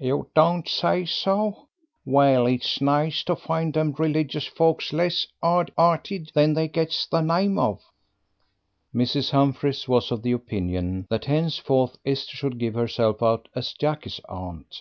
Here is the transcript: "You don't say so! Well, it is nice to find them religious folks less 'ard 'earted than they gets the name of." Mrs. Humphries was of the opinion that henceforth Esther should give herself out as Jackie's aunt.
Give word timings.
"You 0.00 0.30
don't 0.34 0.66
say 0.66 1.04
so! 1.04 1.68
Well, 2.06 2.46
it 2.46 2.64
is 2.64 2.80
nice 2.80 3.22
to 3.24 3.36
find 3.36 3.74
them 3.74 3.92
religious 3.98 4.46
folks 4.46 4.90
less 4.90 5.26
'ard 5.42 5.70
'earted 5.78 6.30
than 6.34 6.54
they 6.54 6.66
gets 6.66 7.04
the 7.04 7.20
name 7.20 7.58
of." 7.58 7.82
Mrs. 8.94 9.32
Humphries 9.32 9.86
was 9.86 10.10
of 10.10 10.22
the 10.22 10.32
opinion 10.32 11.06
that 11.10 11.26
henceforth 11.26 11.98
Esther 12.06 12.38
should 12.38 12.56
give 12.58 12.72
herself 12.72 13.22
out 13.22 13.48
as 13.54 13.74
Jackie's 13.74 14.18
aunt. 14.30 14.80